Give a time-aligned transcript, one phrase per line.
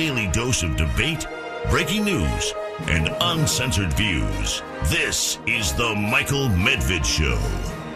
[0.00, 1.26] daily dose of debate,
[1.68, 2.54] breaking news,
[2.88, 4.62] and uncensored views.
[4.84, 7.38] This is The Michael Medved Show.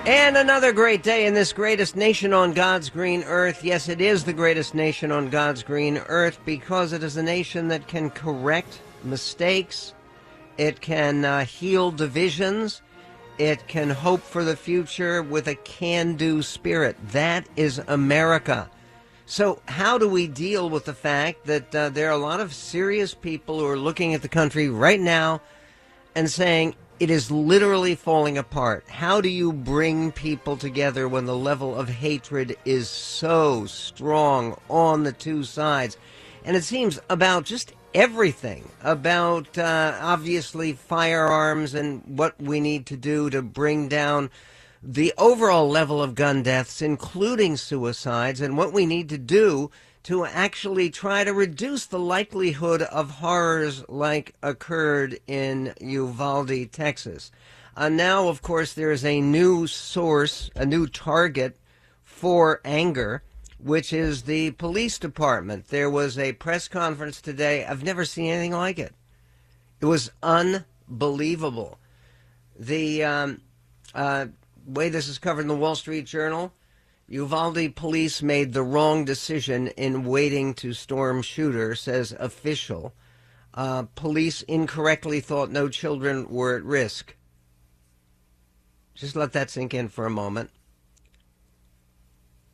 [0.05, 3.65] And another great day in this greatest nation on God's green earth.
[3.65, 7.69] Yes, it is the greatest nation on God's green earth because it is a nation
[7.69, 9.95] that can correct mistakes,
[10.59, 12.83] it can uh, heal divisions,
[13.39, 16.99] it can hope for the future with a can do spirit.
[17.13, 18.69] That is America.
[19.27, 22.53] So, how do we deal with the fact that uh, there are a lot of
[22.53, 25.41] serious people who are looking at the country right now
[26.15, 28.85] and saying it is literally falling apart?
[28.87, 35.05] How do you bring people together when the level of hatred is so strong on
[35.05, 35.97] the two sides?
[36.45, 42.97] And it seems about just everything about uh, obviously firearms and what we need to
[42.97, 44.31] do to bring down
[44.87, 49.71] the overall level of gun deaths, including suicides, and what we need to do
[50.03, 57.33] to actually try to reduce the likelihood of horrors like occurred in Uvalde, Texas.
[57.75, 61.57] Uh, now, of course, there is a new source, a new target
[62.03, 63.23] for anger,
[63.59, 65.69] which is the police department.
[65.69, 67.65] There was a press conference today.
[67.65, 68.95] I've never seen anything like it.
[69.81, 71.79] It was unbelievable.
[72.59, 73.41] The um,
[73.95, 74.27] uh,
[74.67, 76.53] way this is covered in the Wall Street Journal,
[77.09, 82.95] Uvalde police made the wrong decision in waiting to storm shooter, says official.
[83.53, 87.15] Uh, police incorrectly thought no children were at risk.
[88.95, 90.51] Just let that sink in for a moment.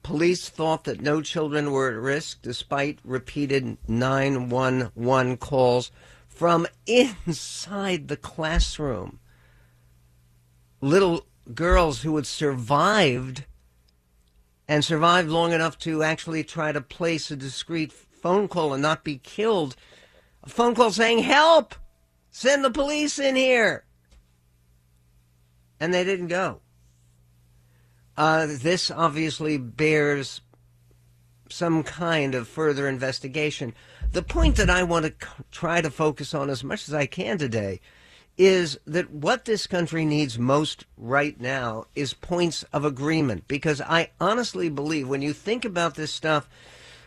[0.02, 5.92] Police thought that no children were at risk despite repeated 911 calls
[6.27, 9.20] from inside the classroom.
[10.80, 13.45] Little girls who had survived
[14.69, 19.05] and survived long enough to actually try to place a discreet phone call and not
[19.05, 19.77] be killed.
[20.42, 21.74] A phone call saying, Help!
[22.30, 23.85] Send the police in here!
[25.80, 26.61] And they didn't go.
[28.17, 30.42] Uh, this obviously bears
[31.48, 33.74] some kind of further investigation.
[34.13, 37.39] The point that I want to try to focus on as much as I can
[37.39, 37.80] today
[38.40, 43.46] is that what this country needs most right now is points of agreement.
[43.46, 46.48] Because I honestly believe when you think about this stuff,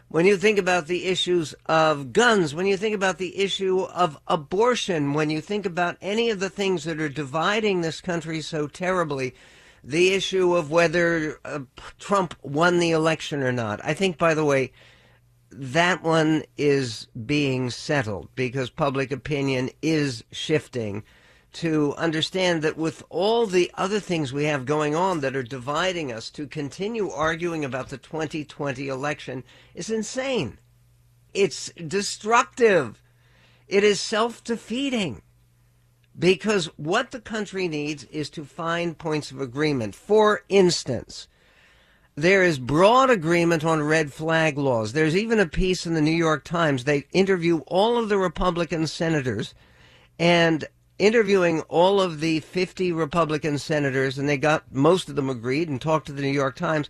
[0.09, 4.19] when you think about the issues of guns, when you think about the issue of
[4.27, 8.67] abortion, when you think about any of the things that are dividing this country so
[8.67, 9.33] terribly,
[9.83, 11.61] the issue of whether uh,
[11.97, 13.83] Trump won the election or not.
[13.83, 14.71] I think, by the way,
[15.49, 21.03] that one is being settled because public opinion is shifting
[21.53, 26.11] to understand that with all the other things we have going on that are dividing
[26.11, 29.43] us, to continue arguing about the 2020 election
[29.75, 30.57] is insane.
[31.33, 33.01] It's destructive.
[33.67, 35.21] It is self defeating.
[36.17, 39.95] Because what the country needs is to find points of agreement.
[39.95, 41.27] For instance,
[42.15, 44.93] there is broad agreement on red flag laws.
[44.93, 46.83] There's even a piece in the New York Times.
[46.83, 49.55] They interview all of the Republican senators
[50.19, 50.65] and
[50.99, 55.81] interviewing all of the 50 Republican senators, and they got most of them agreed and
[55.81, 56.89] talked to the New York Times.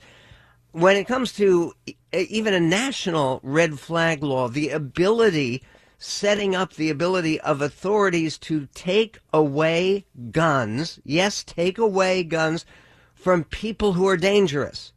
[0.72, 1.74] When it comes to
[2.12, 5.64] even a national red flag law, the ability,
[5.98, 12.66] setting up the ability of authorities to take away guns, yes, take away guns
[13.14, 14.92] from people who are dangerous.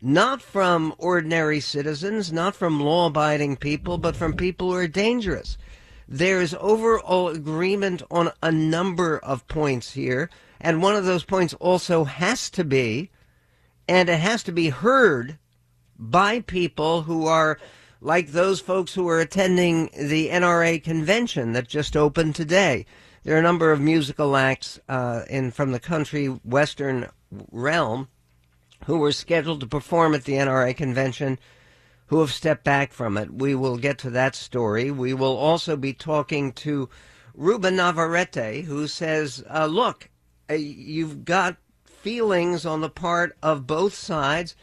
[0.00, 5.58] Not from ordinary citizens, not from law abiding people, but from people who are dangerous.
[6.12, 10.28] There's overall agreement on a number of points here.
[10.60, 13.10] And one of those points also has to be,
[13.88, 15.38] and it has to be heard
[15.96, 17.58] by people who are
[18.00, 22.86] like those folks who are attending the NRA convention that just opened today.
[23.22, 27.08] There are a number of musical acts uh, in from the country western
[27.52, 28.08] realm
[28.86, 31.38] who were scheduled to perform at the NRA convention
[32.10, 33.32] who have stepped back from it.
[33.32, 34.90] We will get to that story.
[34.90, 36.88] We will also be talking to
[37.34, 40.10] Ruben Navarrete, who says, uh, look,
[40.50, 44.56] uh, you've got feelings on the part of both sides,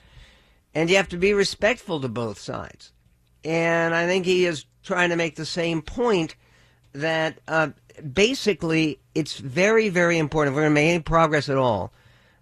[0.76, 2.92] and you have to be respectful to both sides.
[3.46, 6.36] And I think he is trying to make the same point
[6.92, 7.70] that uh,
[8.12, 11.94] basically it's very, very important, if we're going to make any progress at all,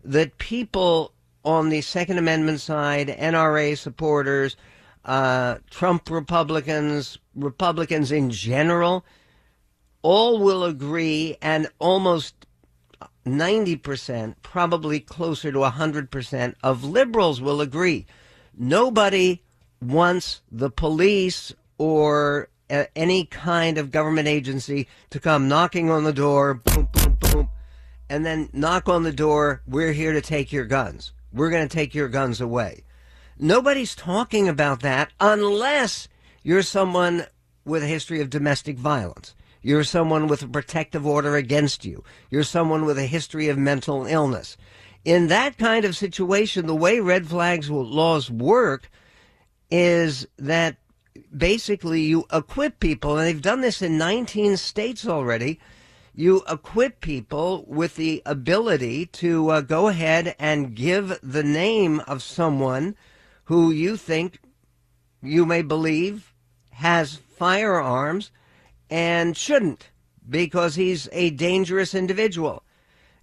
[0.03, 1.13] that people
[1.43, 4.57] on the Second Amendment side, NRA supporters,
[5.05, 9.05] uh, Trump Republicans, Republicans in general,
[10.01, 12.45] all will agree, and almost
[13.25, 18.05] 90%, probably closer to 100% of liberals will agree.
[18.57, 19.43] Nobody
[19.81, 26.13] wants the police or uh, any kind of government agency to come knocking on the
[26.13, 27.49] door, boom, boom, boom,
[28.09, 29.61] and then knock on the door.
[29.67, 31.13] We're here to take your guns.
[31.33, 32.83] We're going to take your guns away.
[33.37, 36.07] Nobody's talking about that unless
[36.41, 37.25] you're someone
[37.65, 39.35] with a history of domestic violence.
[39.61, 42.03] You're someone with a protective order against you.
[42.29, 44.55] You're someone with a history of mental illness.
[45.03, 48.89] In that kind of situation, the way red flags laws work
[49.69, 50.77] is that
[51.35, 55.59] basically you equip people, and they've done this in 19 states already.
[56.13, 62.23] You equip people with the ability to uh, go ahead and give the name of
[62.23, 62.95] someone
[63.45, 64.39] who you think
[65.21, 66.33] you may believe
[66.71, 68.31] has firearms
[68.89, 69.89] and shouldn't
[70.29, 72.63] because he's a dangerous individual.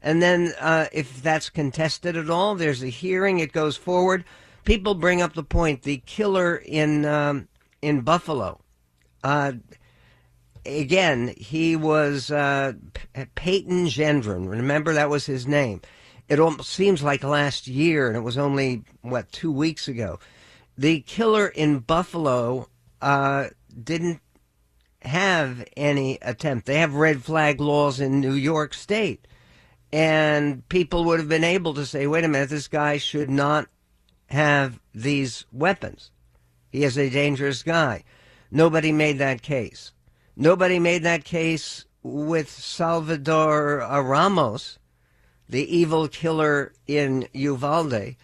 [0.01, 4.25] And then, uh, if that's contested at all, there's a hearing, it goes forward.
[4.65, 7.49] People bring up the point the killer in um,
[7.81, 8.61] in Buffalo.
[9.23, 9.53] Uh,
[10.67, 12.73] again, he was uh,
[13.35, 14.49] Payton Gendron.
[14.49, 15.81] Remember, that was his name.
[16.29, 20.19] It almost seems like last year, and it was only, what, two weeks ago.
[20.79, 22.69] The killer in Buffalo
[23.01, 23.49] uh,
[23.83, 24.21] didn't
[25.03, 26.67] have any attempt.
[26.67, 29.27] They have red flag laws in New York State.
[29.93, 33.69] And people would have been able to say, wait a minute, this guy should not
[34.27, 36.11] have these weapons.
[36.71, 38.05] He is a dangerous guy.
[38.51, 39.93] Nobody made that case.
[40.35, 44.79] Nobody made that case with Salvador Ramos,
[45.53, 48.17] the evil killer in Uvalde,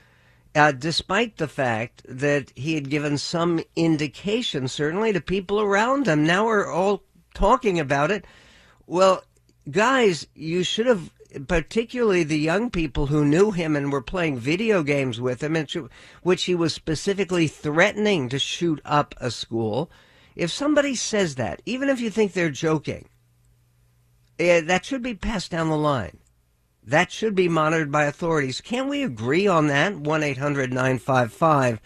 [0.55, 6.25] uh, despite the fact that he had given some indication, certainly to people around him.
[6.25, 7.03] Now we're all
[7.35, 8.25] talking about it.
[8.87, 9.23] Well,
[9.71, 11.11] guys, you should have
[11.47, 15.67] particularly the young people who knew him and were playing video games with him,
[16.23, 19.91] which he was specifically threatening to shoot up a school.
[20.35, 23.11] If somebody says that, even if you think they're joking,
[24.39, 26.17] eh, that should be passed down the line.
[26.89, 28.63] That should be monitored by authorities.
[28.63, 29.95] Can we agree on that?
[29.95, 31.83] 1 800 955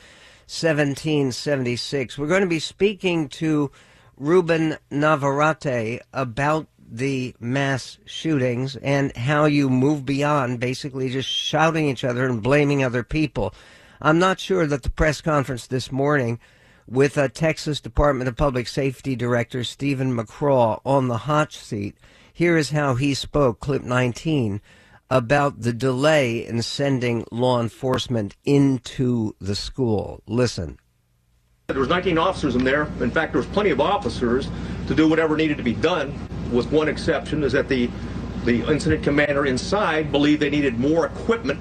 [0.46, 2.16] 1776.
[2.16, 3.72] We're going to be speaking to
[4.16, 12.04] Ruben Navarrete about the mass shootings and how you move beyond basically just shouting each
[12.04, 13.52] other and blaming other people.
[14.00, 16.38] I'm not sure that the press conference this morning
[16.86, 21.96] with a Texas Department of Public Safety Director Steven McCraw on the hot seat.
[22.32, 24.60] Here is how he spoke, clip 19,
[25.12, 30.22] about the delay in sending law enforcement into the school.
[30.26, 30.78] Listen.
[31.66, 32.84] There was 19 officers in there.
[33.00, 34.48] In fact, there was plenty of officers
[34.86, 36.18] to do whatever needed to be done
[36.50, 37.90] with one exception, is that the,
[38.46, 41.60] the incident commander inside believed they needed more equipment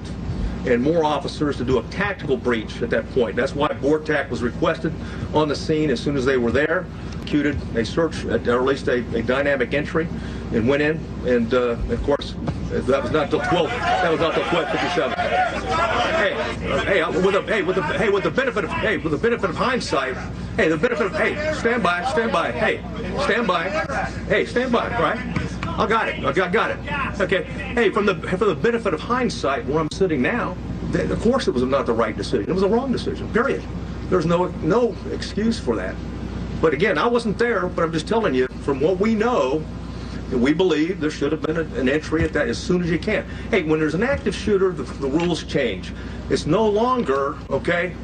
[0.64, 3.36] and more officers to do a tactical breach at that point.
[3.36, 4.94] That's why BORTAC was requested
[5.34, 6.86] on the scene as soon as they were there.
[7.22, 10.08] Executed a search, or at least a, a dynamic entry,
[10.52, 10.98] and went in.
[11.24, 12.34] And uh, of course,
[12.68, 13.70] that was not till 12.
[13.70, 15.14] That was not till 12:57.
[15.14, 19.12] Hey, uh, hey, with the hey with the hey with the benefit of hey with
[19.12, 20.16] the benefit of hindsight.
[20.56, 22.50] Hey, the benefit of hey, stand by, stand by.
[22.50, 22.78] Hey,
[23.22, 23.68] stand by.
[24.28, 24.88] Hey, stand by.
[24.88, 25.18] Right.
[25.68, 26.24] I got it.
[26.24, 27.20] I got, got it.
[27.20, 27.44] Okay.
[27.44, 30.56] Hey, from the for the benefit of hindsight, where I'm sitting now,
[30.92, 32.50] of course it was not the right decision.
[32.50, 33.32] It was a wrong decision.
[33.32, 33.62] Period.
[34.10, 35.94] There's no no excuse for that.
[36.62, 39.64] But again, I wasn't there, but I'm just telling you from what we know.
[40.30, 43.00] We believe there should have been a, an entry at that as soon as you
[43.00, 43.28] can.
[43.50, 45.92] Hey, when there's an active shooter, the, the rules change.
[46.30, 47.94] It's no longer, okay,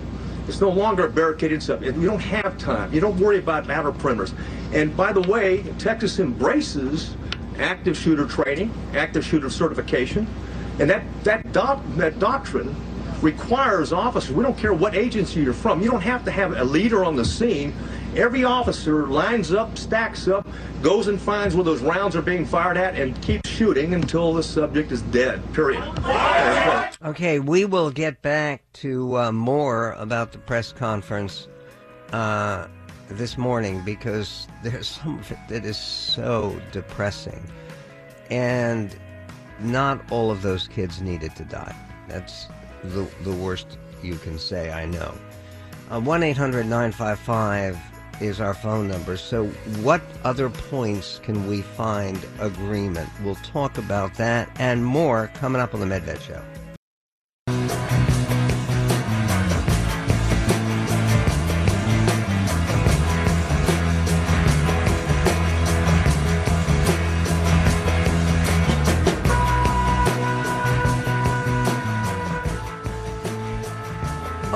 [0.48, 1.84] it's no longer barricaded sub.
[1.84, 2.92] You don't have time.
[2.92, 4.34] You don't worry about outer perimeters.
[4.74, 7.16] And by the way, Texas embraces
[7.58, 10.26] active shooter training, active shooter certification,
[10.80, 12.74] and that that doc, that doctrine
[13.22, 14.32] requires officers.
[14.34, 15.80] We don't care what agency you're from.
[15.82, 17.74] You don't have to have a leader on the scene.
[18.18, 20.44] Every officer lines up, stacks up,
[20.82, 24.42] goes and finds where those rounds are being fired at, and keeps shooting until the
[24.42, 25.40] subject is dead.
[25.54, 25.84] Period.
[27.04, 31.46] Okay, we will get back to uh, more about the press conference
[32.12, 32.66] uh,
[33.08, 37.40] this morning because there's some of it that is so depressing.
[38.30, 38.96] And
[39.60, 41.76] not all of those kids needed to die.
[42.08, 42.48] That's
[42.82, 45.14] the, the worst you can say, I know.
[45.88, 47.78] Uh, 1 800 955
[48.20, 49.16] is our phone number.
[49.16, 49.46] So,
[49.82, 53.08] what other points can we find agreement?
[53.22, 56.42] We'll talk about that and more coming up on the Medved Show.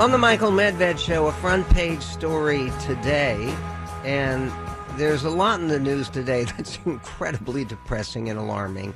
[0.03, 3.55] On the Michael Medved Show, a front page story today,
[4.03, 4.51] and
[4.97, 8.93] there's a lot in the news today that's incredibly depressing and alarming.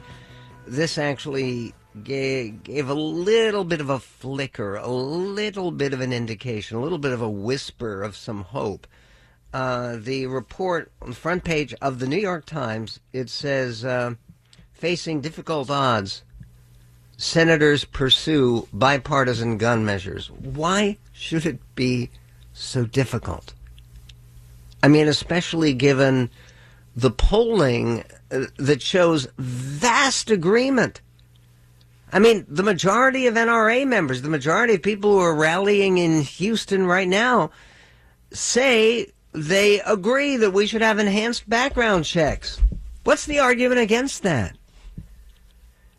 [0.65, 1.73] This actually
[2.03, 6.81] gave, gave a little bit of a flicker, a little bit of an indication, a
[6.81, 8.85] little bit of a whisper of some hope.
[9.53, 14.15] Uh, the report on the front page of the New York Times, it says, uh,
[14.73, 16.25] facing difficult odds,
[17.17, 20.29] senators pursue bipartisan gun measures.
[20.29, 22.11] Why should it be
[22.53, 23.53] so difficult?
[24.81, 26.29] I mean, especially given
[26.95, 31.01] the polling uh, that shows vast agreement.
[32.11, 36.21] I mean, the majority of NRA members, the majority of people who are rallying in
[36.21, 37.51] Houston right now,
[38.31, 42.61] say they agree that we should have enhanced background checks.
[43.03, 44.56] What's the argument against that?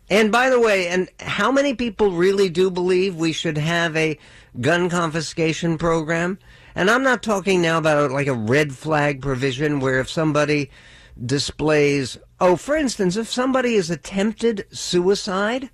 [0.09, 4.17] And by the way, and how many people really do believe we should have a
[4.59, 6.39] gun confiscation program?
[6.73, 10.71] And I'm not talking now about like a red flag provision where if somebody
[11.23, 15.69] displays, oh, for instance, if somebody has attempted suicide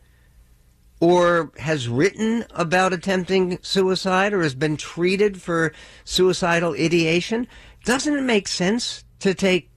[0.99, 5.71] or has written about attempting suicide or has been treated for
[6.03, 7.47] suicidal ideation,
[7.85, 9.69] doesn't it make sense to take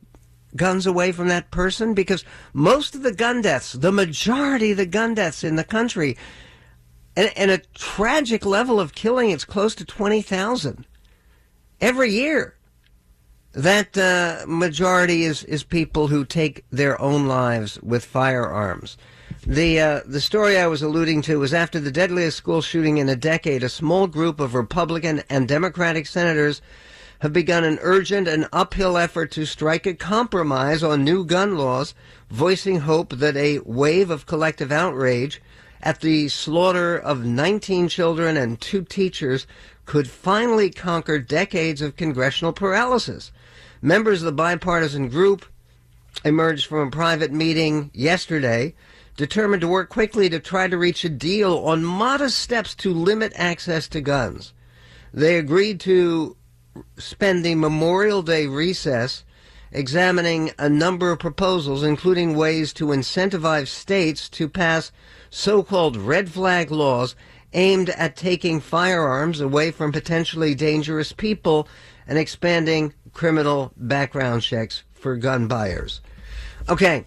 [0.57, 1.95] guns away from that person?
[1.95, 6.17] Because most of the gun deaths, the majority of the gun deaths in the country,
[7.17, 10.87] and, and a tragic level of killing, it's close to 20,000
[11.81, 12.55] every year.
[13.53, 18.97] That uh, majority is, is people who take their own lives with firearms.
[19.47, 23.09] The uh, the story I was alluding to was after the deadliest school shooting in
[23.09, 26.61] a decade, a small group of Republican and Democratic senators
[27.21, 31.95] have begun an urgent and uphill effort to strike a compromise on new gun laws,
[32.31, 35.43] voicing hope that a wave of collective outrage
[35.83, 39.47] at the slaughter of 19 children and two teachers
[39.85, 43.33] could finally conquer decades of congressional paralysis.
[43.81, 45.47] Members of the bipartisan group
[46.25, 48.75] emerged from a private meeting yesterday
[49.17, 53.33] determined to work quickly to try to reach a deal on modest steps to limit
[53.35, 54.53] access to guns.
[55.13, 56.37] They agreed to
[56.97, 59.25] spend the Memorial Day recess
[59.71, 64.91] examining a number of proposals, including ways to incentivize states to pass
[65.31, 67.15] so called red flag laws
[67.53, 71.69] aimed at taking firearms away from potentially dangerous people
[72.07, 76.01] and expanding criminal background checks for gun buyers.
[76.69, 77.05] Okay,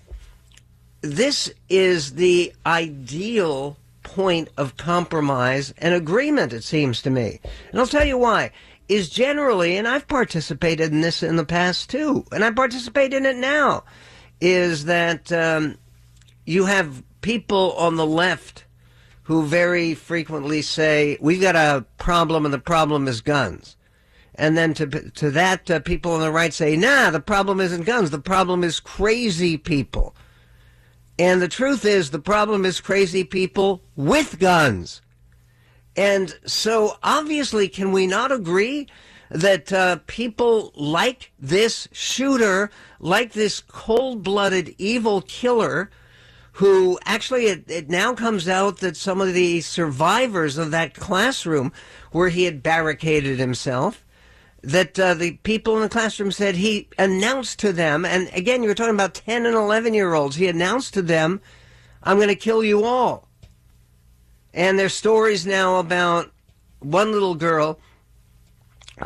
[1.01, 7.39] this is the ideal point of compromise and agreement, it seems to me.
[7.71, 8.51] And I'll tell you why.
[8.91, 13.25] Is generally, and I've participated in this in the past too, and I participate in
[13.25, 13.85] it now,
[14.41, 15.77] is that um,
[16.45, 18.65] you have people on the left
[19.23, 23.77] who very frequently say, We've got a problem, and the problem is guns.
[24.35, 27.85] And then to, to that, uh, people on the right say, Nah, the problem isn't
[27.85, 30.13] guns, the problem is crazy people.
[31.17, 35.01] And the truth is, the problem is crazy people with guns.
[35.95, 38.87] And so, obviously, can we not agree
[39.29, 42.69] that uh, people like this shooter,
[42.99, 45.89] like this cold blooded evil killer,
[46.53, 51.71] who actually it, it, now comes out that some of the survivors of that classroom
[52.11, 54.03] where he had barricaded himself
[54.63, 58.69] that uh, the people in the classroom said he announced to them and again you
[58.69, 61.41] were talking about 10 and 11 year olds he announced to them
[62.03, 63.27] i'm going to kill you all
[64.53, 66.31] and there's stories now about
[66.79, 67.79] one little girl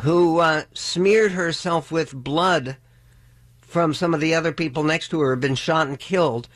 [0.02, 2.76] who uh, smeared herself with blood
[3.60, 6.48] from some of the other people next to her had been shot and killed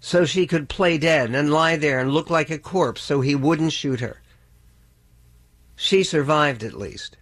[0.00, 3.34] so she could play dead and lie there and look like a corpse so he
[3.34, 4.20] wouldn't shoot her.
[5.76, 7.16] She survived at least.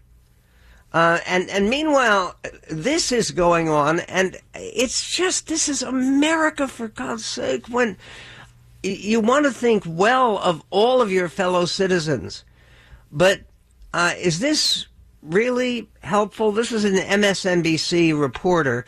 [0.92, 2.36] Uh, and and meanwhile,
[2.70, 7.66] this is going on, and it's just this is America for God's sake.
[7.66, 7.98] When
[8.86, 12.44] you want to think well of all of your fellow citizens,
[13.10, 13.40] but
[13.92, 14.86] uh, is this
[15.22, 16.52] really helpful?
[16.52, 18.84] This is an MSNBC reporter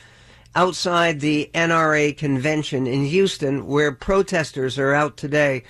[0.54, 5.62] outside the NRA convention in Houston, where protesters are out today.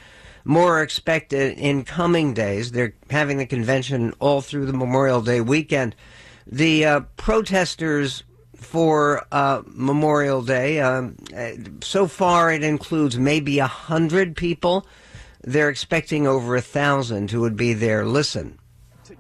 [0.45, 2.73] More expected in coming days.
[2.73, 5.95] They're having the convention all through the Memorial Day weekend.
[6.47, 8.23] The uh, protesters
[8.59, 11.17] for uh, Memorial Day, um,
[11.81, 14.87] so far it includes maybe a hundred people.
[15.43, 18.05] They're expecting over a thousand who would be there.
[18.05, 18.59] Listen.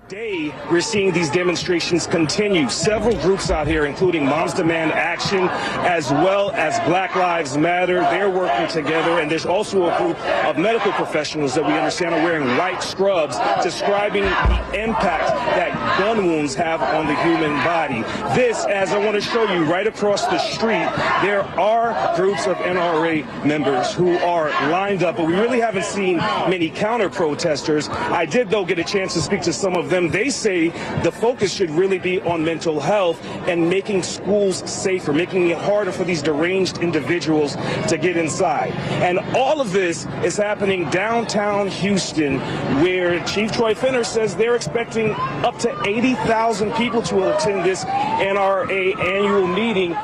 [0.08, 2.70] Today, we're seeing these demonstrations continue.
[2.70, 5.50] Several groups out here, including Moms Demand Action,
[5.84, 9.20] as well as Black Lives Matter, they're working together.
[9.20, 13.36] And there's also a group of medical professionals that we understand are wearing white scrubs,
[13.62, 18.00] describing the impact that gun wounds have on the human body.
[18.34, 20.88] This, as I want to show you right across the street,
[21.20, 26.16] there are groups of NRA members who are lined up, but we really haven't seen
[26.16, 27.90] many counter protesters.
[27.90, 30.68] I did, though, get a chance to speak to some of them, they say
[31.02, 35.92] the focus should really be on mental health and making schools safer, making it harder
[35.92, 37.56] for these deranged individuals
[37.88, 38.72] to get inside.
[39.02, 42.38] And all of this is happening downtown Houston,
[42.82, 45.12] where Chief Troy Finner says they're expecting
[45.44, 49.96] up to 80,000 people to attend this NRA annual meeting.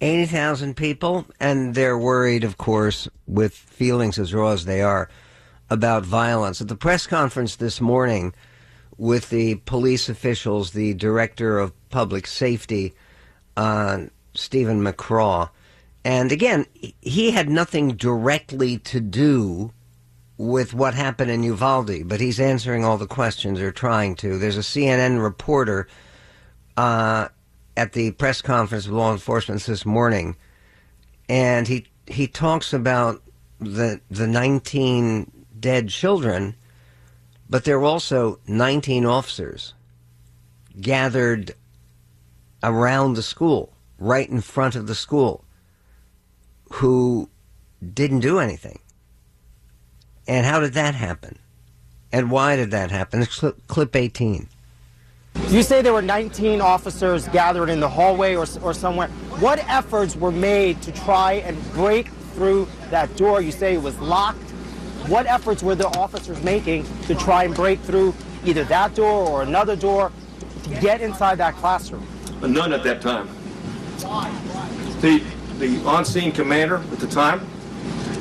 [0.00, 5.08] 80,000 people, and they're worried, of course, with feelings as raw as they are
[5.72, 6.60] about violence.
[6.60, 8.34] At the press conference this morning
[8.98, 12.94] with the police officials, the director of public safety,
[13.56, 15.48] uh, Steven McCraw,
[16.04, 16.66] and again,
[17.00, 19.72] he had nothing directly to do
[20.36, 24.38] with what happened in Uvalde, but he's answering all the questions or trying to.
[24.38, 25.86] There's a CNN reporter
[26.76, 27.28] uh,
[27.76, 30.36] at the press conference with law enforcement this morning,
[31.28, 33.22] and he he talks about
[33.60, 35.30] the the 19
[35.62, 36.54] dead children,
[37.48, 39.72] but there were also 19 officers
[40.78, 41.54] gathered
[42.62, 45.44] around the school, right in front of the school,
[46.74, 47.30] who
[47.94, 48.78] didn't do anything.
[50.28, 51.38] And how did that happen?
[52.12, 53.24] And why did that happen?
[53.66, 54.48] clip 18.
[55.48, 59.08] You say there were 19 officers gathered in the hallway or, or somewhere.
[59.40, 63.40] What efforts were made to try and break through that door?
[63.40, 64.51] You say it was locked.
[65.08, 69.42] What efforts were the officers making to try and break through either that door or
[69.42, 70.12] another door
[70.62, 72.06] to get inside that classroom?
[72.40, 73.28] None at that time.
[75.00, 75.22] The,
[75.58, 77.40] the on-scene commander at the time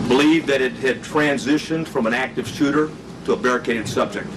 [0.08, 2.90] believed that it had transitioned from an active shooter
[3.26, 4.28] to a barricaded subject.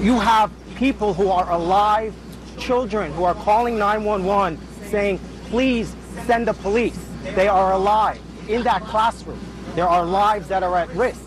[0.00, 2.14] You have people who are alive,
[2.58, 4.58] children who are calling 911
[4.90, 5.94] saying, please
[6.26, 6.98] send the police.
[7.36, 9.38] They are alive in that classroom.
[9.76, 11.22] There are lives that are at risk.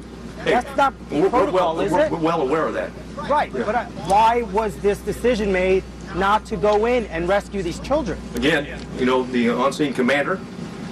[0.45, 2.11] Hey, That's not we're, protocol, well, is we're, it?
[2.11, 2.91] We're well aware of that.
[3.27, 3.63] Right, yeah.
[3.63, 8.19] but uh, why was this decision made not to go in and rescue these children?
[8.35, 10.39] Again, you know, the on-scene commander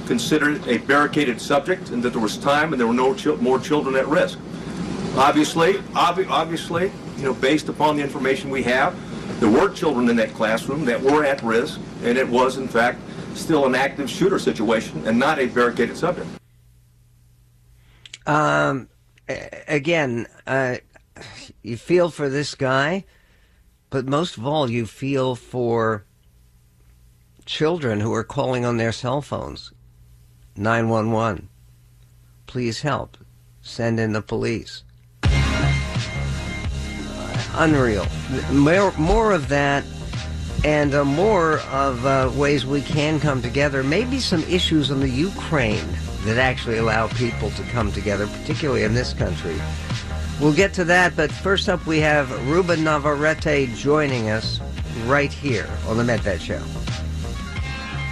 [0.07, 3.59] considered a barricaded subject and that there was time and there were no ch more
[3.59, 4.39] children at risk.
[5.17, 8.97] Obviously, ob obviously, you know, based upon the information we have,
[9.39, 12.99] there were children in that classroom that were at risk, and it was, in fact,
[13.35, 16.27] still an active shooter situation and not a barricaded subject.
[18.25, 18.89] Um,
[19.27, 20.77] again, uh,
[21.61, 23.05] you feel for this guy,
[23.89, 26.05] but most of all, you feel for
[27.45, 29.71] children who are calling on their cell phones
[30.55, 31.49] 911.
[32.47, 33.17] Please help.
[33.61, 34.83] Send in the police.
[37.55, 38.05] Unreal.
[38.51, 39.83] More, more of that
[40.65, 43.83] and uh, more of uh, ways we can come together.
[43.83, 45.87] Maybe some issues in the Ukraine
[46.25, 49.55] that actually allow people to come together, particularly in this country.
[50.39, 54.59] We'll get to that, but first up we have Ruben Navarrete joining us
[55.05, 56.61] right here on The Medved Show.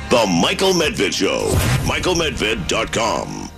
[0.10, 1.50] The Michael Medved Show.
[1.86, 3.50] MichaelMedved.com.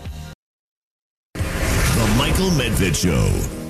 [1.34, 3.63] The Michael Medved Show.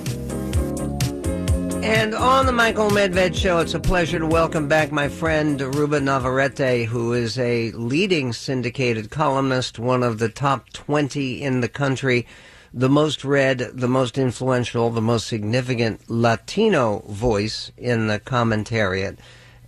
[1.84, 6.06] And on the Michael Medved Show, it's a pleasure to welcome back my friend Ruben
[6.06, 12.26] Navarrete, who is a leading syndicated columnist, one of the top 20 in the country,
[12.72, 19.18] the most read, the most influential, the most significant Latino voice in the commentariat.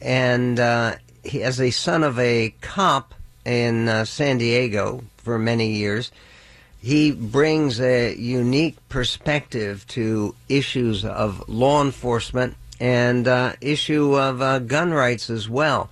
[0.00, 3.12] And uh, he, as a son of a cop
[3.44, 6.10] in uh, San Diego for many years,
[6.80, 14.58] he brings a unique perspective to issues of law enforcement and uh, issue of uh,
[14.58, 15.90] gun rights as well.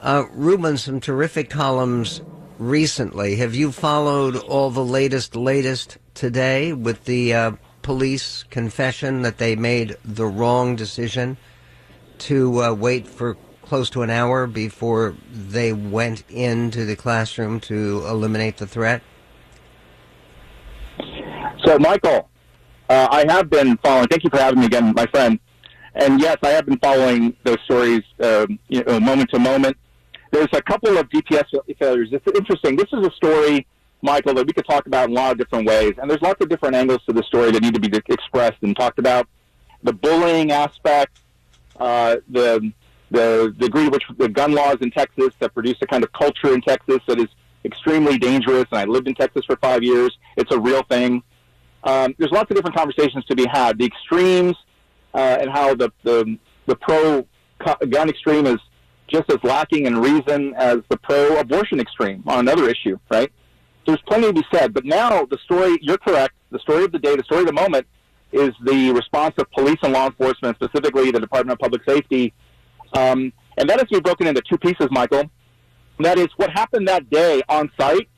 [0.00, 2.22] Uh, Ruben, some terrific columns
[2.58, 3.36] recently.
[3.36, 7.52] Have you followed all the latest, latest today with the uh,
[7.82, 11.36] police confession that they made the wrong decision
[12.18, 18.04] to uh, wait for close to an hour before they went into the classroom to
[18.06, 19.02] eliminate the threat?
[21.64, 22.28] So, Michael,
[22.88, 24.08] uh, I have been following.
[24.08, 25.38] Thank you for having me again, my friend.
[25.94, 29.76] And yes, I have been following those stories, uh, you know, moment to moment.
[30.30, 31.44] There's a couple of DPS
[31.78, 32.10] failures.
[32.12, 32.76] It's interesting.
[32.76, 33.66] This is a story,
[34.02, 36.42] Michael, that we could talk about in a lot of different ways, and there's lots
[36.42, 39.26] of different angles to the story that need to be expressed and talked about.
[39.82, 41.18] The bullying aspect,
[41.80, 42.72] uh, the
[43.10, 46.60] the degree which the gun laws in Texas have produced a kind of culture in
[46.60, 47.28] Texas that is
[47.64, 48.66] extremely dangerous.
[48.72, 50.16] And I lived in Texas for five years.
[50.36, 51.22] It's a real thing.
[51.84, 53.78] Um, there's lots of different conversations to be had.
[53.78, 54.56] The extremes
[55.14, 57.26] uh, and how the the, the pro
[57.88, 58.58] gun extreme is
[59.08, 63.32] just as lacking in reason as the pro abortion extreme on another issue, right?
[63.86, 64.74] There's plenty to be said.
[64.74, 66.34] But now the story, you're correct.
[66.50, 67.86] The story of the day, the story of the moment
[68.32, 72.32] is the response of police and law enforcement, specifically the Department of Public Safety.
[72.94, 75.30] Um, and that has to be broken into two pieces, Michael.
[76.00, 78.08] That is what happened that day on site,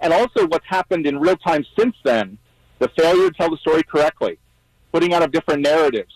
[0.00, 2.38] and also what's happened in real time since then.
[2.78, 4.38] The failure to tell the story correctly,
[4.92, 6.12] putting out of different narratives,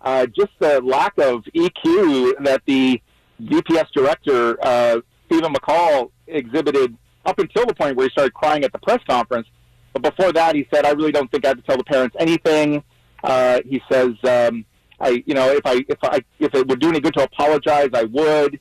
[0.00, 3.00] uh, just the lack of EQ that the
[3.42, 8.72] DPS director, uh, Stephen McCall, exhibited up until the point where he started crying at
[8.72, 9.46] the press conference.
[9.92, 12.16] But before that, he said, "I really don't think I have to tell the parents
[12.18, 12.82] anything."
[13.22, 14.64] Uh, he says, um,
[15.00, 17.90] "I, you know, if I if I if it would do any good to apologize,
[17.94, 18.58] I would."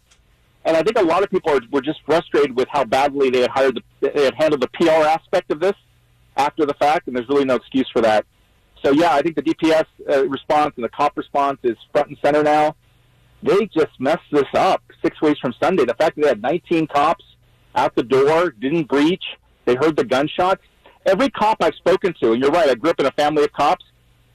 [0.63, 3.41] And I think a lot of people are, were just frustrated with how badly they
[3.41, 5.73] had hired the, they had handled the PR aspect of this
[6.38, 8.26] after the fact, and there's really no excuse for that.
[8.84, 12.17] So yeah, I think the DPS uh, response and the cop response is front and
[12.24, 12.76] center now.
[13.44, 15.86] They just messed this up six weeks from Sunday.
[15.86, 17.24] The fact that they had 19 cops
[17.76, 19.24] out the door, didn't breach,
[19.65, 20.62] they heard the gunshots.
[21.06, 23.52] Every cop I've spoken to, and you're right, I grew up in a family of
[23.54, 23.86] cops.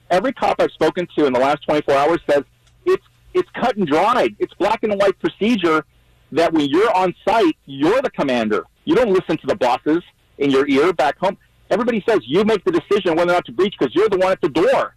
[0.09, 2.43] Every cop I've spoken to in the last 24 hours says
[2.85, 4.35] it's it's cut and dried.
[4.39, 5.85] It's black and white procedure
[6.31, 8.65] that when you're on site, you're the commander.
[8.85, 10.01] You don't listen to the bosses
[10.37, 11.37] in your ear back home.
[11.69, 14.31] Everybody says you make the decision whether or not to breach because you're the one
[14.31, 14.95] at the door.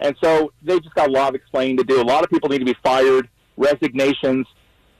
[0.00, 2.00] And so they just got a lot of explaining to do.
[2.00, 4.46] A lot of people need to be fired, resignations.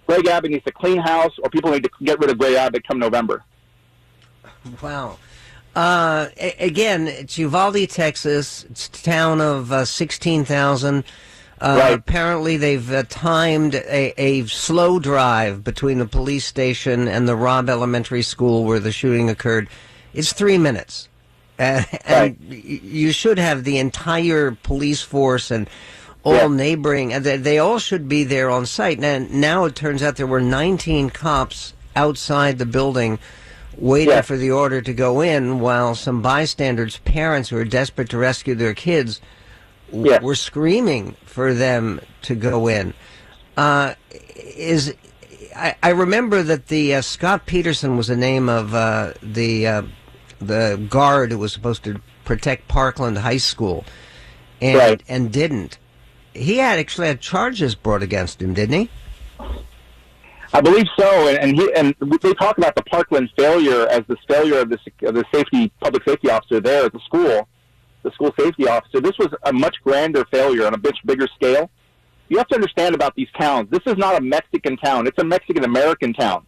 [0.07, 2.87] Greg Abbott needs to clean house, or people need to get rid of Greg Abbott
[2.87, 3.45] come November.
[4.83, 5.17] Wow.
[5.75, 8.65] Uh, again, it's Uvalde, Texas.
[8.65, 11.05] It's a town of uh, 16,000.
[11.61, 11.93] Uh, right.
[11.93, 17.69] Apparently, they've uh, timed a, a, slow drive between the police station and the Robb
[17.69, 19.69] Elementary School where the shooting occurred.
[20.15, 21.09] It's three minutes.
[21.59, 22.55] Uh, and right.
[22.59, 25.69] you should have the entire police force and
[26.23, 26.49] all yeah.
[26.49, 29.03] neighboring, they, all should be there on site.
[29.03, 33.19] And now it turns out there were 19 cops outside the building
[33.77, 34.21] waiting yeah.
[34.21, 38.55] for the order to go in while some bystanders, parents who are desperate to rescue
[38.55, 39.21] their kids,
[39.93, 40.21] yeah.
[40.21, 42.93] were screaming for them to go in.
[43.57, 43.95] Uh,
[44.37, 44.95] is
[45.57, 49.83] I, I, remember that the uh, Scot Peterson was the name of uh, the uh,
[50.41, 53.85] the guard who was supposed to protect Parkland High School,
[54.61, 55.03] and right.
[55.09, 55.79] and didn't.
[56.33, 58.91] He had actually had charges brought against him, didn't he?
[60.53, 64.17] I believe so, and, and he and they talk about the Parkland failure as the
[64.29, 67.49] failure of the of the safety public safety officer there at the school
[68.03, 69.01] the school safety officer.
[69.01, 71.71] This was a much grander failure on a much bigger scale.
[72.29, 73.69] You have to understand about these towns.
[73.71, 75.07] This is not a Mexican town.
[75.07, 76.47] It's a Mexican American town.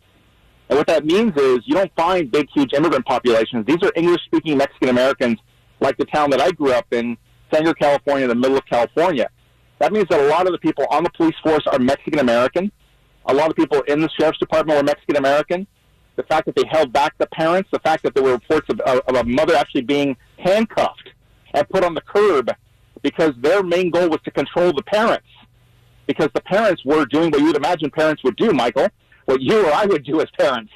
[0.69, 3.67] And what that means is you don't find big, huge immigrant populations.
[3.67, 5.39] These are English speaking Mexican Americans
[5.81, 7.17] like the town that I grew up in,
[7.53, 9.29] Sanger, California, the middle of California.
[9.81, 12.71] That means that a lot of the people on the police force are Mexican American.
[13.27, 15.67] A lot of people in the sheriff's department were Mexican American.
[16.17, 18.81] The fact that they held back the parents, the fact that there were reports of,
[18.81, 21.11] of a mother actually being handcuffed
[21.55, 22.51] and put on the curb
[23.03, 25.27] because their main goal was to control the parents.
[26.07, 28.89] Because the parents were doing what you'd imagine parents would do, Michael,
[29.27, 30.73] what you or I would do as parents.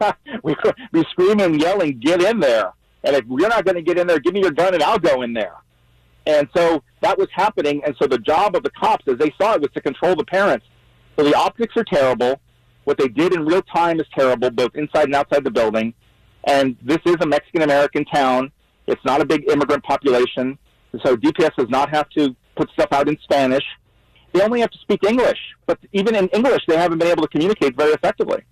[0.42, 2.72] we would be screaming yelling, get in there.
[3.04, 4.98] And if you're not going to get in there, give me your gun and I'll
[4.98, 5.54] go in there.
[6.26, 7.82] And so that was happening.
[7.86, 10.24] And so the job of the cops, as they saw it, was to control the
[10.24, 10.66] parents.
[11.16, 12.40] So the optics are terrible.
[12.84, 15.94] What they did in real time is terrible, both inside and outside the building.
[16.46, 18.52] And this is a Mexican American town.
[18.86, 20.56] It's not a big immigrant population,
[21.04, 23.64] so DPS does not have to put stuff out in Spanish.
[24.36, 27.28] They only have to speak English, but even in English, they haven't been able to
[27.28, 28.42] communicate very effectively.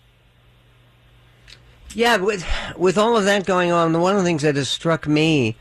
[1.92, 2.44] Yeah, with
[2.76, 5.56] with all of that going on, one of the things that has struck me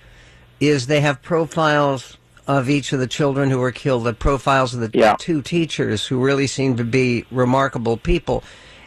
[0.61, 4.79] is they have profiles of each of the children who were killed, the profiles of
[4.79, 5.15] the yeah.
[5.19, 8.43] two teachers who really seem to be remarkable people.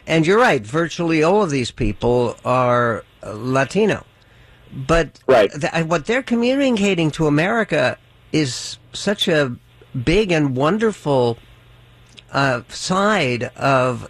[0.07, 4.05] And you're right, virtually all of these people are uh, Latino.
[4.73, 5.51] But right.
[5.51, 7.97] th- what they're communicating to America
[8.31, 9.55] is such a
[10.03, 11.37] big and wonderful
[12.31, 14.09] uh, side of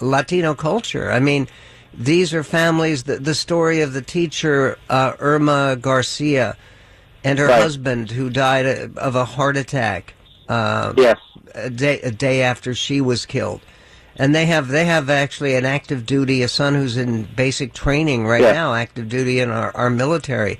[0.00, 1.10] Latino culture.
[1.10, 1.48] I mean,
[1.92, 3.04] these are families.
[3.04, 6.56] The, the story of the teacher uh, Irma Garcia
[7.24, 7.62] and her right.
[7.62, 10.14] husband who died of a heart attack.
[10.48, 11.18] Uh, yes,
[11.54, 13.60] a day a day after she was killed
[14.18, 18.26] and they have they have actually an active duty a son who's in basic training
[18.26, 20.58] right now active duty in our, our military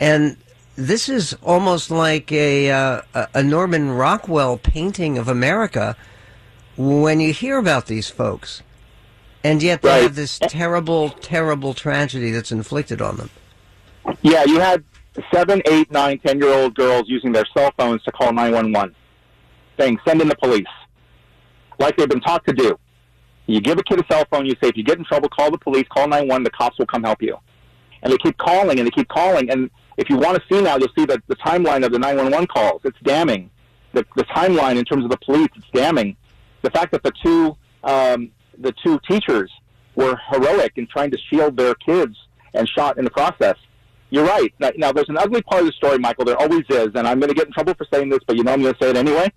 [0.00, 0.36] and
[0.76, 3.02] this is almost like a, uh,
[3.34, 5.96] a Norman Rockwell painting of America
[6.76, 8.62] when you hear about these folks.
[9.42, 10.02] And yet they Right.
[10.02, 13.30] have this terrible, terrible tragedy that's inflicted on them.
[14.22, 14.84] Yeah, you had
[15.32, 18.94] seven, eight, nine, ten year old girls using their cell phones to call 911,
[19.78, 20.66] saying, send in the police,
[21.78, 22.78] like they've been taught to do.
[23.46, 25.50] You give a kid a cell phone, you say, if you get in trouble, call
[25.50, 27.38] the police, call 911, the cops will come help you.
[28.02, 29.48] And they keep calling and they keep calling.
[29.50, 32.46] And if you want to see now, you'll see that the timeline of the 911
[32.48, 33.50] calls, it's damning.
[33.92, 36.16] The, the timeline in terms of the police, it's damning.
[36.62, 39.50] The fact that the two, um, the two teachers
[39.94, 42.16] were heroic in trying to shield their kids
[42.52, 43.56] and shot in the process.
[44.10, 44.52] You're right.
[44.60, 46.24] Now, now, there's an ugly part of the story, Michael.
[46.24, 48.44] There always is, and I'm going to get in trouble for saying this, but you
[48.44, 49.32] know I'm going to say it anyway.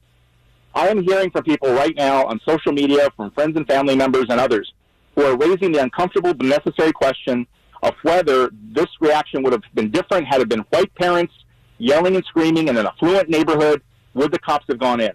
[0.75, 4.25] I am hearing from people right now on social media, from friends and family members
[4.29, 4.71] and others,
[5.15, 7.47] who are raising the uncomfortable but necessary question
[7.83, 11.33] of whether this reaction would have been different had it been white parents
[11.77, 13.81] yelling and screaming in an affluent neighborhood.
[14.13, 15.11] Would the cops have gone in?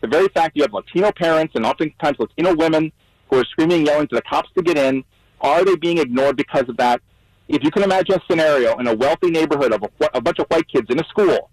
[0.00, 2.92] The very fact you have Latino parents and oftentimes Latino women
[3.30, 5.04] who are screaming and yelling to the cops to get in,
[5.40, 7.00] are they being ignored because of that?
[7.48, 10.46] If you can imagine a scenario in a wealthy neighborhood of a, a bunch of
[10.48, 11.50] white kids in a school,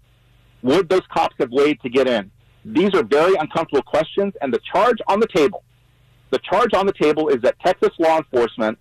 [0.62, 2.30] would those cops have waited to get in?
[2.64, 5.62] These are very uncomfortable questions, and the charge on the table,
[6.30, 8.78] the charge on the table is that Texas law enforcement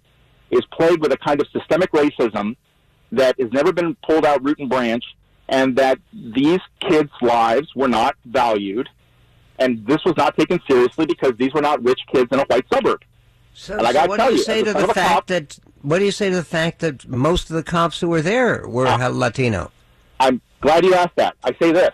[0.52, 2.56] is plagued with a kind of systemic racism
[3.12, 5.04] that has never been pulled out root and branch,
[5.50, 8.90] and that these kids' lives were not valued,
[9.60, 12.66] and this was not taken seriously because these were not rich kids in a white
[12.74, 13.02] suburb.
[13.54, 16.06] So, And I so tell do you say to the fact cop- that what do
[16.06, 19.08] you say to the fact that most of the cops who were there were Ah.
[19.12, 19.72] Latino?
[20.20, 21.36] I'm glad you asked that.
[21.44, 21.92] I say this.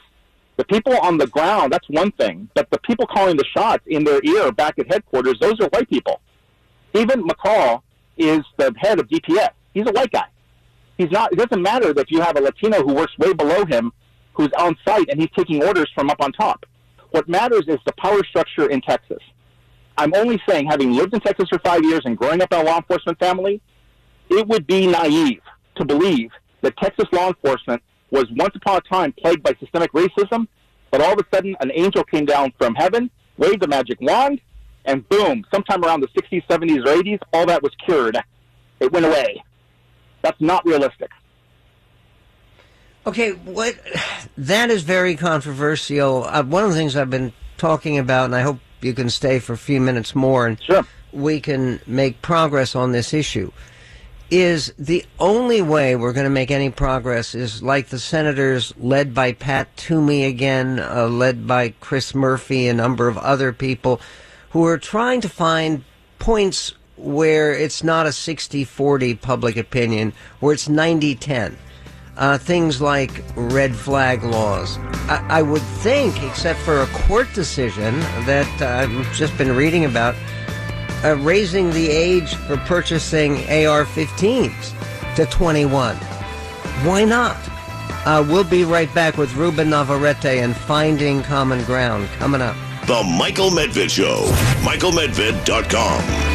[0.57, 4.03] The people on the ground, that's one thing, but the people calling the shots in
[4.03, 6.21] their ear back at headquarters, those are white people.
[6.93, 7.81] Even McCall
[8.17, 9.49] is the head of DPS.
[9.73, 10.25] He's a white guy.
[10.97, 13.91] He's not, it doesn't matter that you have a Latino who works way below him
[14.33, 16.65] who's on site and he's taking orders from up on top.
[17.11, 19.19] What matters is the power structure in Texas.
[19.97, 22.63] I'm only saying, having lived in Texas for five years and growing up in a
[22.63, 23.61] law enforcement family,
[24.29, 25.41] it would be naive
[25.75, 30.47] to believe that Texas law enforcement was once upon a time plagued by systemic racism,
[30.89, 34.39] but all of a sudden an angel came down from heaven, waved a magic wand,
[34.85, 38.17] and boom, sometime around the 60s, 70s, or 80s, all that was cured.
[38.79, 39.43] It went away.
[40.21, 41.09] That's not realistic.
[43.05, 43.75] Okay, what
[44.37, 46.23] that is very controversial.
[46.25, 49.39] Uh, one of the things I've been talking about, and I hope you can stay
[49.39, 50.83] for a few minutes more, and Sure.
[51.11, 53.51] we can make progress on this issue.
[54.29, 59.13] Is the only way we're going to make any progress is like the senators led
[59.13, 63.99] by Pat Toomey again, uh, led by Chris Murphy, a number of other people
[64.51, 65.83] who are trying to find
[66.19, 71.57] points where it's not a 60 40 public opinion, where it's 90 10
[72.17, 74.77] uh, things like red flag laws.
[75.09, 79.85] I, I would think, except for a court decision that uh, I've just been reading
[79.85, 80.15] about,
[81.03, 85.95] uh, raising the age for purchasing AR-15s to 21.
[85.95, 87.37] Why not?
[88.05, 92.55] Uh, we'll be right back with Ruben Navarrete and Finding Common Ground coming up.
[92.87, 94.25] The Michael Medved Show.
[94.63, 96.30] MichaelMedved.com.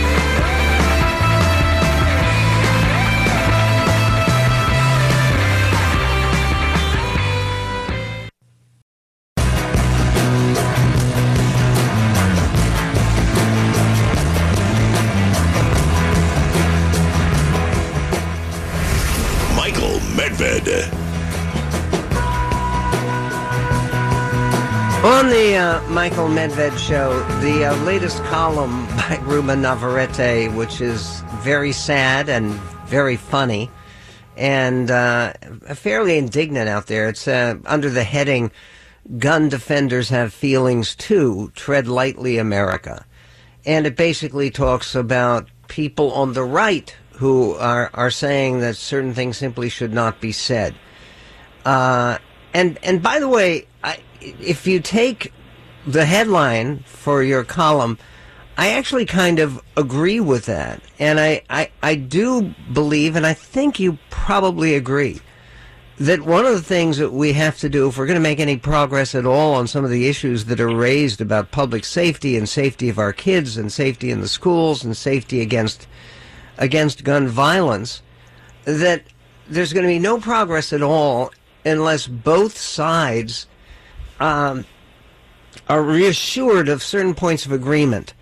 [25.07, 31.23] On the uh, Michael Medved show, the uh, latest column by Ruben Navarrete, which is
[31.43, 32.51] very sad and
[32.89, 33.71] very funny,
[34.37, 35.33] and uh,
[35.75, 37.09] fairly indignant out there.
[37.09, 38.51] It's uh, under the heading
[39.17, 43.07] "Gun Defenders Have Feelings Too." Tread lightly, America,
[43.65, 49.15] and it basically talks about people on the right who are are saying that certain
[49.15, 50.75] things simply should not be said.
[51.65, 52.19] Uh,
[52.53, 53.67] and and by the way,
[54.21, 55.33] if you take
[55.87, 57.99] the headline for your column,
[58.59, 63.35] I actually kind of agree with that, and I, I I do believe, and I
[63.35, 65.21] think you probably agree
[65.99, 68.41] that one of the things that we have to do if we're going to make
[68.41, 72.37] any progress at all on some of the issues that are raised about public safety
[72.37, 75.87] and safety of our kids and safety in the schools and safety against
[76.59, 78.03] against gun violence
[78.65, 79.05] that
[79.49, 81.31] there's going to be no progress at all
[81.65, 83.47] unless both sides
[84.21, 84.65] um,
[85.69, 88.15] are reassured of certain points of agreement.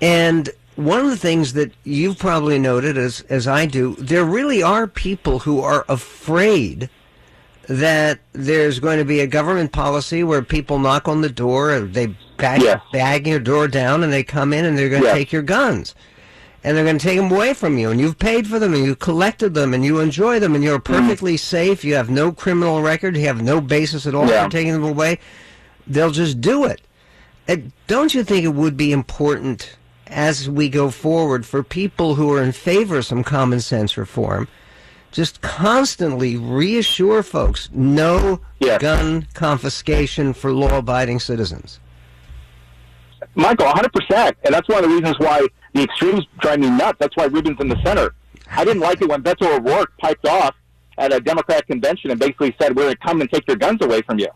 [0.00, 4.62] And one of the things that you've probably noted, as as I do, there really
[4.62, 6.90] are people who are afraid
[7.68, 12.14] that there's going to be a government policy where people knock on the door, they
[12.36, 12.60] bag,
[12.92, 15.94] bag your door down, and they come in and they're going to take your guns.
[16.66, 18.84] And they're going to take them away from you, and you've paid for them, and
[18.84, 21.84] you collected them, and you enjoy them, and you're perfectly safe.
[21.84, 23.16] You have no criminal record.
[23.16, 24.42] You have no basis at all Yeah.
[24.46, 25.20] for taking them away.
[25.86, 26.80] They'll just do it.
[27.48, 29.76] Uh, don't you think it would be important
[30.08, 34.48] as we go forward for people who are in favor of some common sense reform,
[35.12, 38.40] just constantly reassure folks no
[38.80, 41.78] gun confiscation for law abiding citizens?
[43.36, 44.32] Michael, 100%.
[44.44, 46.98] And that's one of the reasons why the extremes drive me nuts.
[47.00, 48.14] That's why Ruben's in the center.
[48.50, 50.54] I didn't like it when Beto O'Rourke piped off
[50.98, 53.82] at a Democratic convention and basically said, we're going to come and take your guns
[53.82, 54.28] away from you.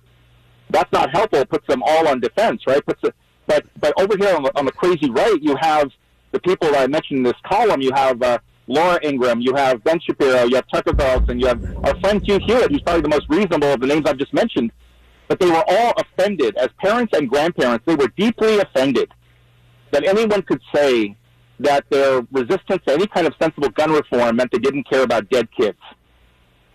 [0.71, 1.41] That's not helpful.
[1.41, 2.85] It puts them all on defense, right?
[2.85, 3.03] Puts
[3.47, 5.91] but, but over here on the, on the crazy right, you have
[6.31, 7.81] the people that I mentioned in this column.
[7.81, 11.61] You have uh, Laura Ingraham, you have Ben Shapiro, you have Tucker Carlson, you have
[11.85, 14.71] our friend Hugh Hewitt, who's probably the most reasonable of the names I've just mentioned.
[15.27, 16.57] But they were all offended.
[16.57, 19.11] As parents and grandparents, they were deeply offended
[19.91, 21.17] that anyone could say
[21.61, 25.29] that their resistance to any kind of sensible gun reform meant they didn't care about
[25.31, 25.79] dead kids.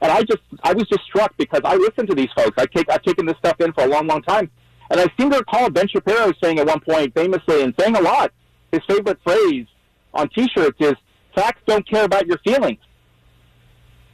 [0.02, 2.54] And I just, I was just struck because I listen to these folks.
[2.58, 4.52] I take, I've taken this stuff in for a long, long time.
[4.91, 8.02] And I seem to recall Ben Shapiro saying at one point famously and saying a
[8.02, 8.32] lot,
[8.71, 9.65] his favorite phrase
[10.13, 10.93] on t-shirts is,
[11.34, 12.80] facts don't care about your feelings.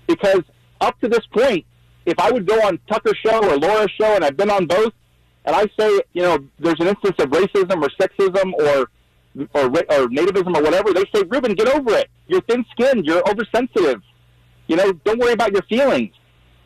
[0.07, 0.41] Because
[0.79, 1.65] up to this point,
[2.05, 4.93] if I would go on Tucker's show or Laura's show, and I've been on both,
[5.45, 8.89] and I say, you know, there's an instance of racism or sexism or
[9.54, 12.10] or, or nativism or whatever, they say, Ruben, get over it.
[12.28, 13.06] You're thin-skinned.
[13.06, 14.02] You're oversensitive.
[14.67, 16.13] You know, don't worry about your feelings.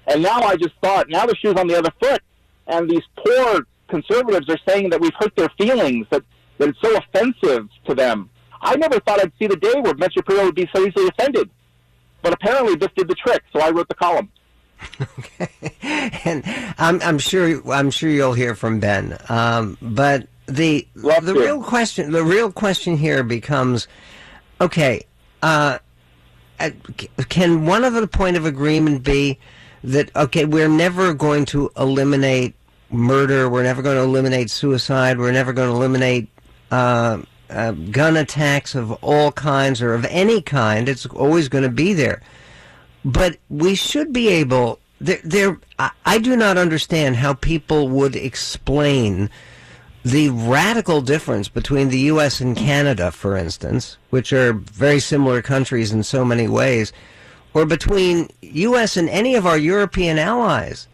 [0.08, 2.22] And now I just thought, now the shoe's on the other foot,
[2.68, 6.24] and these poor conservatives are saying that we've hurt their feelings, that,
[6.58, 8.30] that it's so offensive to them.
[8.62, 11.50] I never thought I'd see the day where Ben Shapiro would be so easily offended.
[12.22, 14.30] But apparently this did the trick, so I wrote the column.
[15.20, 16.44] Okay, and
[16.78, 19.18] I'm, I'm sure I'm sure you'll hear from Ben.
[19.30, 21.40] Um, but the Love the to.
[21.40, 23.88] real question the real question here becomes,
[24.62, 25.04] okay,
[25.42, 25.80] uh,
[26.60, 26.70] uh,
[27.30, 29.40] can one of the point of agreement be
[29.84, 32.56] that okay we're never going to eliminate
[32.90, 36.30] murder, we're never going to eliminate suicide, we're never going to eliminate
[36.72, 40.88] uh, uh, gun attacks of all kinds or of any kind.
[40.90, 42.22] It's always going to be there
[43.06, 48.16] but we should be able there, there I, I do not understand how people would
[48.16, 49.30] explain
[50.06, 55.92] the radical difference between the US and Canada for instance which are very similar countries
[55.92, 56.94] in so many ways
[57.56, 60.88] or between US and any of our European allies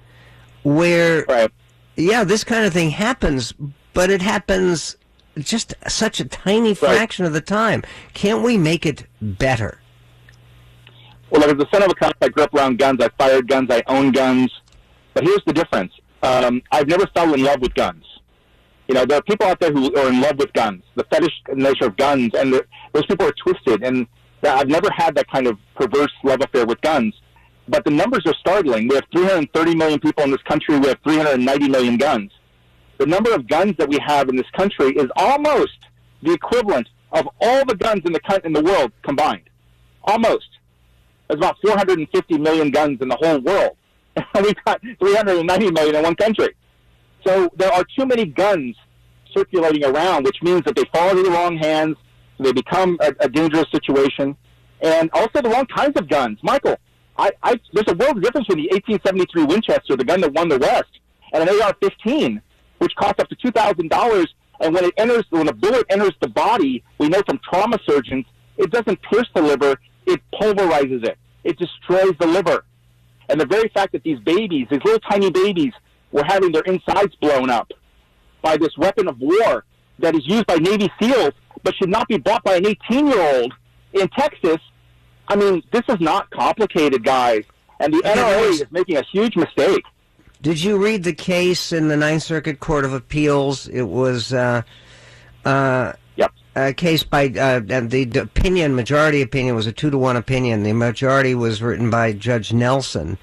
[0.63, 1.51] where Right.
[1.97, 3.53] yeah this kind of thing happens
[3.93, 4.95] but it happens
[5.37, 9.79] just such a tiny fraction of the time can't we make it better
[11.31, 12.99] Well, as a son of a cop, I grew up around guns.
[13.01, 13.69] I fired guns.
[13.71, 14.51] I own guns.
[15.13, 15.93] But here's the difference.
[16.21, 18.03] Um, I've never fell in love with guns.
[18.91, 21.31] You know, there are people out there who are in love with guns, the fetish
[21.55, 23.83] nature of guns, and those people are twisted.
[23.83, 24.05] And
[24.43, 27.15] I've never had that kind of perverse love affair with guns.
[27.69, 28.89] But the numbers are startling.
[28.89, 30.77] We have 330 million people in this country.
[30.77, 32.33] We have 390 million guns.
[32.97, 35.79] The number of guns that we have in this country is almost
[36.21, 39.49] the equivalent of all the guns in the in the world combined.
[40.03, 40.49] Almost.
[41.29, 43.77] There's about 450 million guns in the whole world.
[44.17, 46.53] And we've got 390 million in one country.
[47.25, 48.75] So there are too many guns
[49.35, 51.95] circulating around, which means that they fall into the wrong hands,
[52.39, 54.35] they become a, a dangerous situation,
[54.81, 56.39] and also the wrong kinds of guns.
[56.41, 56.77] Michael,
[57.17, 60.57] I, I, there's a world difference between the 1873 Winchester, the gun that won the
[60.57, 60.99] West,
[61.33, 62.41] and an AR-15,
[62.79, 64.33] which costs up to two thousand dollars.
[64.59, 68.25] And when it enters, when a bullet enters the body, we know from trauma surgeons,
[68.57, 71.17] it doesn't pierce the liver; it pulverizes it.
[71.43, 72.65] It destroys the liver.
[73.29, 75.73] And the very fact that these babies, these little tiny babies,
[76.11, 77.71] were having their insides blown up
[78.41, 79.63] by this weapon of war
[79.99, 83.35] that is used by Navy SEALs, but should not be bought by an 18 year
[83.35, 83.53] old
[83.93, 84.57] in Texas.
[85.27, 87.43] I mean, this is not complicated, guys.
[87.79, 89.83] And the NRA is making a huge mistake.
[90.41, 93.67] Did you read the case in the Ninth Circuit Court of Appeals?
[93.67, 94.63] It was uh,
[95.45, 96.31] uh, Yep.
[96.55, 100.63] a case by uh, and the opinion, majority opinion was a two to one opinion.
[100.63, 103.17] The majority was written by Judge Nelson,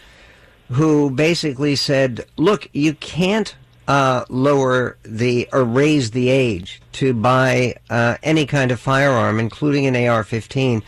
[0.72, 3.54] who basically said, "Look, you can't
[3.86, 9.86] uh, lower the or raise the age to buy uh, any kind of firearm, including
[9.86, 10.82] an AR-15."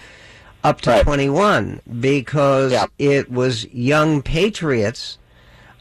[0.63, 1.03] Up to Right.
[1.03, 2.85] 21 because Yeah.
[2.99, 5.17] it was young patriots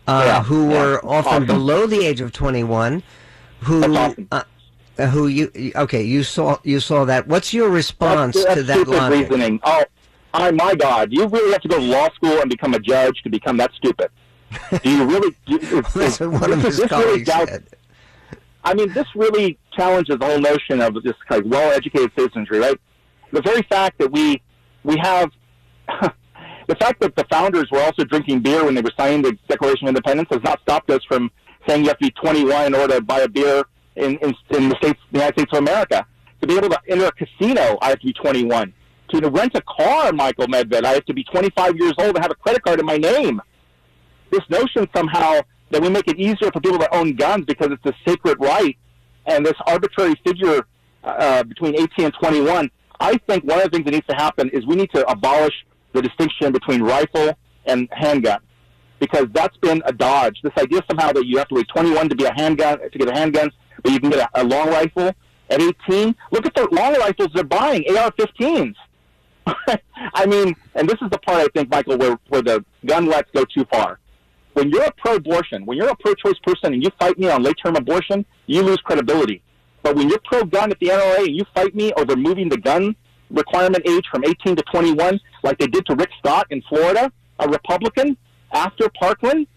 [0.07, 0.79] uh, Yeah, who yeah.
[0.81, 1.45] were often Awesome.
[1.47, 3.03] below the age of 21
[3.63, 4.27] who awesome.
[4.31, 4.43] uh,
[5.07, 8.87] who you okay you saw you saw that what's your response that's, that's to that
[8.87, 9.59] logic reasoning.
[9.63, 9.83] Oh,
[10.33, 13.21] I, my God, you really have to go to law school and become a judge
[13.23, 14.09] to become that stupid.
[14.83, 15.35] Do you really?
[15.45, 15.59] Do,
[15.95, 17.67] That's what one of his colleagues really said.
[18.63, 22.79] I mean, this really challenges the whole notion of this kind of well-educated citizenry, right?
[23.31, 24.41] The very fact that we
[24.83, 25.31] we have
[26.67, 29.87] the fact that the founders were also drinking beer when they were signing the Declaration
[29.87, 31.31] of Independence has not stopped us from
[31.67, 33.63] saying you have to be 21 in order to buy a beer
[33.95, 36.05] in, in, in the states, the United States of America.
[36.41, 38.73] To be able to enter a casino, I have to be 21.
[39.11, 42.31] To, rent a car, Michael Medved, I have to be 25 years old and have
[42.31, 43.41] a credit card in my name.
[44.31, 45.41] This notion somehow
[45.71, 48.77] that we make it easier for people to own guns because it's a sacred right,
[49.25, 50.65] and this arbitrary figure
[51.03, 52.69] uh, between 18 and 21.
[52.99, 55.53] I think one of the things that needs to happen is we need to abolish
[55.93, 58.39] the distinction between rifle and handgun
[58.99, 60.37] because that's been a dodge.
[60.43, 63.07] This idea somehow that you have to wait 21 to be a handgun to get
[63.07, 63.49] a handgun,
[63.81, 65.13] but you can get a, a long rifle
[65.49, 66.15] at 18.
[66.31, 68.75] Look at the long rifles they're buying, AR-15s.
[70.13, 73.29] I mean, and this is the part I think, Michael, where, where the gun lets
[73.31, 73.99] go too far.
[74.53, 77.75] When you're a pro-abortion, when you're a pro-choice person and you fight me on late-term
[77.75, 79.41] abortion, you lose credibility.
[79.83, 82.95] But when you're pro-gun at the NRA and you fight me over moving the gun
[83.29, 87.47] requirement age from 18 to 21, like they did to Rick Scott in Florida, a
[87.47, 88.17] Republican,
[88.51, 89.47] after Parkland,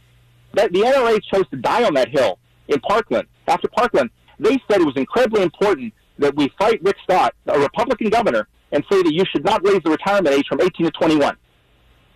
[0.55, 2.39] that the NRA chose to die on that hill
[2.69, 3.27] in Parkland.
[3.49, 8.11] After Parkland, they said it was incredibly important that we fight Rick Scott, a Republican
[8.11, 11.37] governor, and say that you should not raise the retirement age from 18 to 21.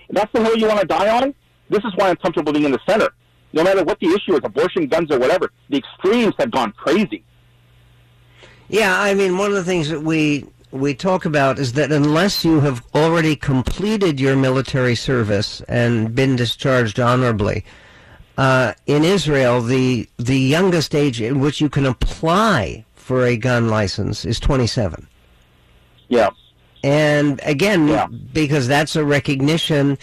[0.08, 1.34] And that's the hill you want to die on?
[1.68, 3.10] This is why I'm comfortable being in the center.
[3.52, 7.24] No matter what the issue is, abortion, guns, or whatever, the extremes have gone crazy.
[8.68, 12.44] Yeah, I mean, one of the things that we we talk about is that unless
[12.44, 17.64] you have already completed your military service and been discharged honorably,
[18.36, 23.68] uh, in Israel, the the youngest age in which you can apply for a gun
[23.68, 25.06] license is 27.
[26.08, 26.30] Yeah.
[26.82, 28.06] And again, yeah.
[28.06, 29.98] because that's a recognition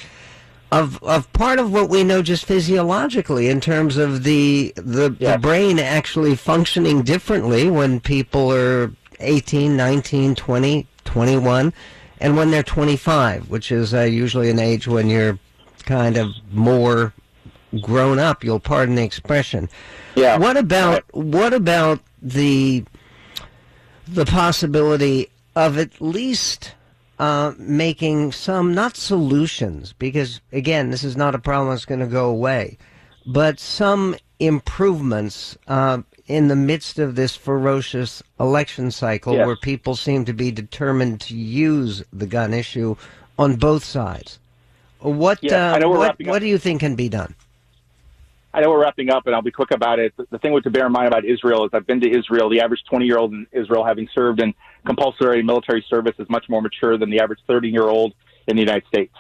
[0.72, 5.36] of of part of what we know just physiologically in terms of the the, yes.
[5.36, 11.74] the brain actually functioning differently when people are 18, 19, 20, 21,
[12.20, 15.38] and when they're 25, which is uh, usually an age when you're
[15.86, 17.14] kind of more
[17.82, 18.44] grown up.
[18.44, 19.70] You'll pardon the expression.
[20.16, 20.38] Yeah.
[20.38, 22.84] What about what about the
[24.08, 26.74] the possibility of at least
[27.20, 32.08] uh, making some not solutions because again this is not a problem that's going to
[32.08, 32.78] go away,
[33.26, 39.46] but some improvements uh, in the midst of this ferocious election cycle yes.
[39.46, 42.96] where people seem to be determined to use the gun issue
[43.38, 44.40] on both sides.
[45.00, 47.36] What yes, uh, what, what do you think can be done?
[48.54, 50.14] I know we're wrapping up, and I'll be quick about it.
[50.16, 52.50] The thing to bear in mind about Israel is I've been to Israel.
[52.50, 54.54] The average 20 year old in Israel, having served in
[54.86, 58.14] compulsory military service, is much more mature than the average 30 year old
[58.48, 59.14] in the United States.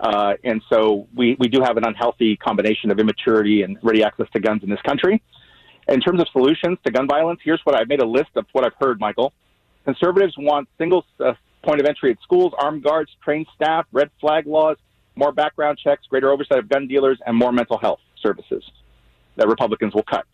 [0.00, 4.26] Uh, and so we, we do have an unhealthy combination of immaturity and ready access
[4.32, 5.22] to guns in this country.
[5.88, 8.64] In terms of solutions to gun violence, here's what I've made a list of what
[8.64, 9.32] I've heard, Michael.
[9.84, 11.32] Conservatives want single uh,
[11.62, 14.76] point of entry at schools, armed guards, trained staff, red flag laws,
[15.16, 18.62] more background checks, greater oversight of gun dealers, and more mental health services
[19.36, 20.24] that Republicans will cut.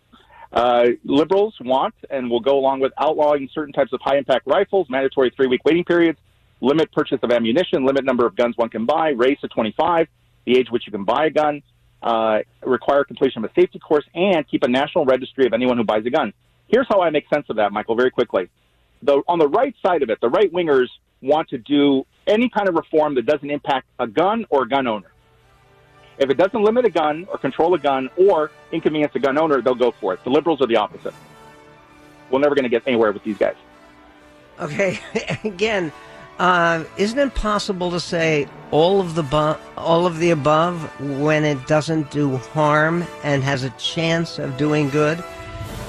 [0.52, 4.88] Uh, liberals want and will go along with outlawing certain types of high impact rifles,
[4.88, 6.18] mandatory three week waiting periods,
[6.60, 10.06] limit purchase of ammunition, limit number of guns one can buy, raise to 25,
[10.46, 11.62] the age which you can buy a gun,
[12.02, 15.84] uh, require completion of a safety course, and keep a national registry of anyone who
[15.84, 16.32] buys a gun.
[16.68, 18.48] Here's how I make sense of that, Michael, very quickly.
[19.02, 20.88] The, on the right side of it, the right wingers
[21.22, 24.86] want to do any kind of reform that doesn't impact a gun or a gun
[24.86, 25.10] owner.
[26.18, 29.60] If it doesn't limit a gun or control a gun or inconvenience a gun owner,
[29.60, 30.24] they'll go for it.
[30.24, 31.14] The liberals are the opposite.
[32.30, 33.56] We're never going to get anywhere with these guys.
[34.58, 34.98] Okay,
[35.44, 35.92] again,
[36.38, 40.82] uh, isn't it possible to say all of the bu- all of the above
[41.20, 45.22] when it doesn't do harm and has a chance of doing good?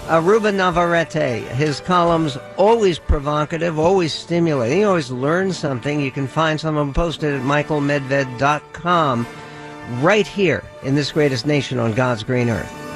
[0.10, 4.80] Uh, Ruben Navarrete, his columns always provocative, always stimulating.
[4.80, 6.00] You always learn something.
[6.00, 9.28] You can find some of them posted at michaelmedved.com
[10.02, 12.87] right here in this greatest nation on God's green earth.